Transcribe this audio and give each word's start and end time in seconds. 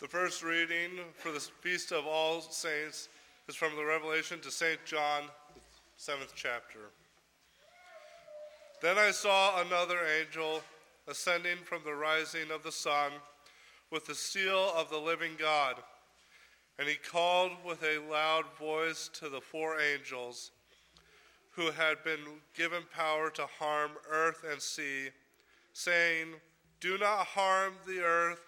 The 0.00 0.06
first 0.06 0.44
reading 0.44 0.90
for 1.16 1.32
the 1.32 1.40
Feast 1.40 1.90
of 1.90 2.06
All 2.06 2.40
Saints 2.40 3.08
is 3.48 3.56
from 3.56 3.74
the 3.74 3.84
Revelation 3.84 4.38
to 4.42 4.50
St. 4.50 4.78
John, 4.84 5.24
the 5.24 5.60
seventh 5.96 6.34
chapter. 6.36 6.78
Then 8.80 8.96
I 8.96 9.10
saw 9.10 9.60
another 9.60 9.98
angel 10.20 10.62
ascending 11.08 11.56
from 11.64 11.80
the 11.84 11.94
rising 11.94 12.52
of 12.54 12.62
the 12.62 12.70
sun 12.70 13.10
with 13.90 14.06
the 14.06 14.14
seal 14.14 14.72
of 14.76 14.88
the 14.88 14.98
living 14.98 15.32
God. 15.36 15.74
And 16.78 16.86
he 16.86 16.94
called 16.94 17.50
with 17.66 17.82
a 17.82 17.98
loud 18.08 18.44
voice 18.56 19.10
to 19.14 19.28
the 19.28 19.40
four 19.40 19.80
angels 19.80 20.52
who 21.50 21.72
had 21.72 22.04
been 22.04 22.20
given 22.56 22.84
power 22.94 23.30
to 23.30 23.46
harm 23.58 23.90
earth 24.08 24.44
and 24.48 24.62
sea, 24.62 25.08
saying, 25.72 26.28
Do 26.78 26.98
not 26.98 27.26
harm 27.26 27.72
the 27.84 27.98
earth 27.98 28.47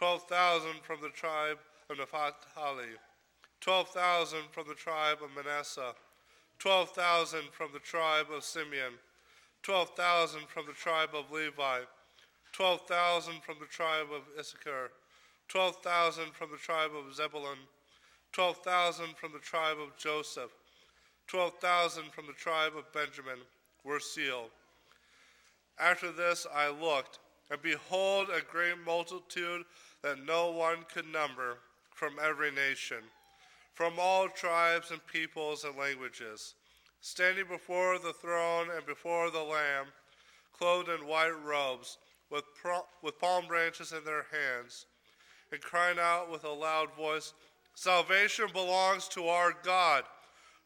12,000 0.00 0.80
from 0.82 0.96
the 1.02 1.10
tribe 1.10 1.58
of 1.90 1.98
Naphtali. 1.98 2.96
12,000 3.60 4.38
from 4.50 4.64
the 4.66 4.74
tribe 4.74 5.18
of 5.22 5.28
Manasseh. 5.36 5.92
12,000 6.58 7.42
from 7.52 7.68
the 7.74 7.80
tribe 7.80 8.28
of 8.34 8.42
Simeon. 8.42 8.94
12,000 9.62 10.48
from 10.48 10.64
the 10.66 10.72
tribe 10.72 11.10
of 11.12 11.30
Levi. 11.30 11.80
12,000 12.52 13.42
from 13.42 13.56
the 13.60 13.66
tribe 13.66 14.06
of 14.10 14.22
Issachar. 14.38 14.90
12,000 15.48 16.32
from 16.32 16.50
the 16.50 16.56
tribe 16.56 16.92
of 16.96 17.14
Zebulun, 17.14 17.58
12,000 18.32 19.16
from 19.16 19.32
the 19.32 19.38
tribe 19.40 19.78
of 19.78 19.96
Joseph, 19.98 20.52
12,000 21.26 22.04
from 22.12 22.26
the 22.26 22.32
tribe 22.32 22.72
of 22.74 22.90
Benjamin 22.92 23.40
were 23.84 24.00
sealed. 24.00 24.50
After 25.78 26.10
this 26.10 26.46
I 26.54 26.70
looked, 26.70 27.18
and 27.50 27.60
behold, 27.60 28.28
a 28.30 28.40
great 28.42 28.78
multitude 28.86 29.64
that 30.02 30.24
no 30.24 30.50
one 30.50 30.84
could 30.92 31.06
number 31.06 31.58
from 31.90 32.14
every 32.22 32.50
nation, 32.50 32.98
from 33.74 33.94
all 33.98 34.28
tribes 34.28 34.90
and 34.90 35.06
peoples 35.06 35.64
and 35.64 35.76
languages, 35.76 36.54
standing 37.00 37.46
before 37.46 37.98
the 37.98 38.12
throne 38.12 38.68
and 38.74 38.86
before 38.86 39.30
the 39.30 39.42
Lamb, 39.42 39.86
clothed 40.56 40.88
in 40.88 41.06
white 41.06 41.34
robes, 41.44 41.98
with, 42.30 42.44
with 43.02 43.18
palm 43.18 43.46
branches 43.46 43.92
in 43.92 44.04
their 44.04 44.26
hands 44.30 44.86
and 45.52 45.60
crying 45.60 45.98
out 45.98 46.30
with 46.30 46.44
a 46.44 46.48
loud 46.48 46.94
voice 46.94 47.32
Salvation 47.74 48.46
belongs 48.52 49.08
to 49.08 49.28
our 49.28 49.54
God 49.62 50.04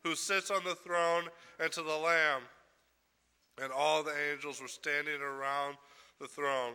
who 0.02 0.16
sits 0.16 0.50
on 0.50 0.64
the 0.64 0.74
throne 0.74 1.24
and 1.60 1.70
to 1.72 1.82
the 1.82 1.96
Lamb. 1.96 2.42
And 3.62 3.72
all 3.72 4.02
the 4.02 4.14
angels 4.32 4.60
were 4.60 4.66
standing 4.66 5.20
around 5.20 5.76
the 6.20 6.26
throne 6.26 6.74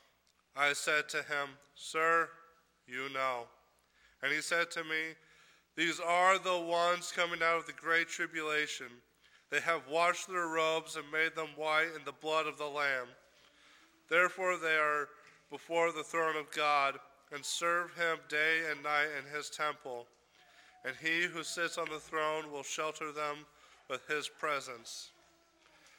I 0.55 0.73
said 0.73 1.07
to 1.09 1.17
him, 1.17 1.49
Sir, 1.75 2.29
you 2.87 3.09
know. 3.13 3.45
And 4.21 4.31
he 4.31 4.41
said 4.41 4.69
to 4.71 4.83
me, 4.83 5.15
These 5.75 5.99
are 5.99 6.37
the 6.37 6.59
ones 6.59 7.13
coming 7.15 7.41
out 7.41 7.57
of 7.57 7.65
the 7.65 7.73
great 7.73 8.09
tribulation. 8.09 8.87
They 9.49 9.61
have 9.61 9.87
washed 9.89 10.27
their 10.27 10.47
robes 10.47 10.95
and 10.95 11.11
made 11.11 11.35
them 11.35 11.49
white 11.55 11.89
in 11.95 12.05
the 12.05 12.11
blood 12.11 12.47
of 12.47 12.57
the 12.57 12.65
Lamb. 12.65 13.07
Therefore 14.09 14.57
they 14.57 14.75
are 14.75 15.09
before 15.49 15.91
the 15.91 16.03
throne 16.03 16.37
of 16.37 16.51
God 16.51 16.99
and 17.33 17.43
serve 17.43 17.95
him 17.95 18.17
day 18.29 18.61
and 18.69 18.83
night 18.83 19.07
in 19.17 19.35
his 19.35 19.49
temple. 19.49 20.07
And 20.85 20.95
he 21.01 21.23
who 21.23 21.43
sits 21.43 21.77
on 21.77 21.89
the 21.89 21.99
throne 21.99 22.51
will 22.51 22.63
shelter 22.63 23.11
them 23.11 23.45
with 23.89 24.07
his 24.07 24.27
presence. 24.27 25.11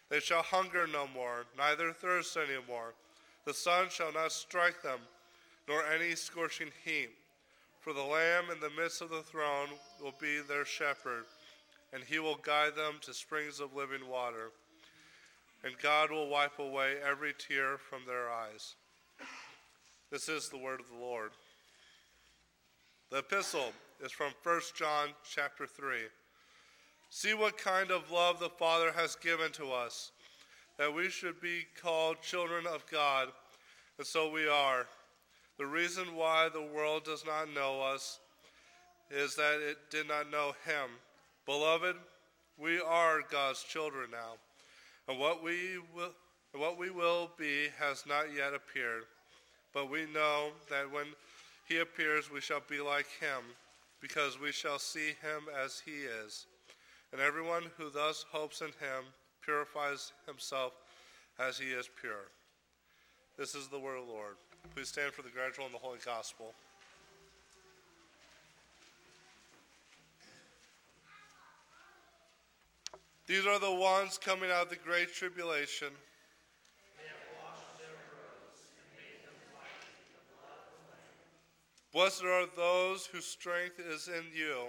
They 0.08 0.20
shall 0.20 0.42
hunger 0.42 0.86
no 0.86 1.06
more, 1.06 1.46
neither 1.56 1.92
thirst 1.92 2.36
any 2.36 2.58
more. 2.68 2.94
The 3.44 3.54
sun 3.54 3.88
shall 3.90 4.12
not 4.12 4.32
strike 4.32 4.82
them, 4.82 5.00
nor 5.68 5.84
any 5.84 6.14
scorching 6.14 6.70
heat. 6.84 7.10
For 7.80 7.92
the 7.92 8.02
Lamb 8.02 8.44
in 8.52 8.60
the 8.60 8.70
midst 8.80 9.02
of 9.02 9.10
the 9.10 9.22
throne 9.22 9.68
will 10.00 10.14
be 10.20 10.40
their 10.40 10.64
shepherd, 10.64 11.24
and 11.92 12.04
he 12.04 12.20
will 12.20 12.36
guide 12.36 12.76
them 12.76 12.94
to 13.02 13.12
springs 13.12 13.58
of 13.58 13.74
living 13.74 14.08
water. 14.08 14.50
And 15.64 15.74
God 15.82 16.10
will 16.10 16.28
wipe 16.28 16.58
away 16.58 16.96
every 17.04 17.32
tear 17.36 17.78
from 17.78 18.02
their 18.06 18.30
eyes. 18.30 18.74
This 20.10 20.28
is 20.28 20.48
the 20.48 20.58
word 20.58 20.80
of 20.80 20.88
the 20.88 21.04
Lord. 21.04 21.30
The 23.10 23.18
epistle 23.18 23.72
is 24.02 24.12
from 24.12 24.32
1 24.42 24.60
John 24.76 25.08
chapter 25.28 25.66
3. 25.66 25.96
See 27.10 27.34
what 27.34 27.58
kind 27.58 27.90
of 27.90 28.10
love 28.10 28.38
the 28.40 28.48
Father 28.48 28.92
has 28.92 29.16
given 29.16 29.52
to 29.52 29.72
us, 29.72 30.12
that 30.78 30.94
we 30.94 31.08
should 31.08 31.40
be 31.40 31.66
called 31.80 32.22
children 32.22 32.66
of 32.66 32.84
God, 32.90 33.28
and 33.98 34.06
so 34.06 34.30
we 34.30 34.48
are. 34.48 34.86
The 35.58 35.66
reason 35.66 36.16
why 36.16 36.48
the 36.48 36.62
world 36.62 37.04
does 37.04 37.24
not 37.26 37.52
know 37.54 37.82
us 37.82 38.18
is 39.10 39.36
that 39.36 39.60
it 39.60 39.76
did 39.90 40.08
not 40.08 40.30
know 40.30 40.54
him. 40.64 40.90
Beloved, 41.46 41.96
we 42.58 42.80
are 42.80 43.20
God's 43.30 43.62
children 43.62 44.10
now, 44.10 44.34
and 45.08 45.18
what 45.18 45.42
we 45.42 45.78
will, 45.94 46.12
what 46.54 46.78
we 46.78 46.90
will 46.90 47.30
be 47.38 47.68
has 47.78 48.04
not 48.06 48.34
yet 48.34 48.54
appeared. 48.54 49.04
But 49.74 49.90
we 49.90 50.06
know 50.12 50.50
that 50.68 50.90
when 50.92 51.06
he 51.66 51.78
appears, 51.78 52.30
we 52.30 52.40
shall 52.40 52.62
be 52.68 52.80
like 52.80 53.06
him, 53.20 53.42
because 54.00 54.38
we 54.40 54.52
shall 54.52 54.78
see 54.78 55.08
him 55.22 55.44
as 55.64 55.80
he 55.84 56.02
is. 56.24 56.46
And 57.12 57.20
everyone 57.20 57.64
who 57.76 57.90
thus 57.90 58.24
hopes 58.30 58.60
in 58.60 58.68
him 58.68 59.04
purifies 59.44 60.12
himself 60.26 60.72
as 61.38 61.58
he 61.58 61.66
is 61.66 61.88
pure. 62.00 62.30
This 63.36 63.54
is 63.54 63.68
the 63.68 63.78
word 63.78 63.98
of 63.98 64.06
the 64.06 64.12
Lord. 64.12 64.36
Please 64.74 64.88
stand 64.88 65.12
for 65.12 65.22
the 65.22 65.30
gradual 65.30 65.66
and 65.66 65.74
the 65.74 65.78
Holy 65.78 65.98
Gospel. 66.04 66.54
These 73.26 73.46
are 73.46 73.58
the 73.58 73.72
ones 73.72 74.18
coming 74.18 74.50
out 74.50 74.64
of 74.64 74.70
the 74.70 74.76
great 74.76 75.12
tribulation. 75.14 75.88
Blessed 81.92 82.24
are 82.24 82.46
those 82.56 83.06
whose 83.06 83.26
strength 83.26 83.78
is 83.78 84.08
in 84.08 84.24
you. 84.34 84.68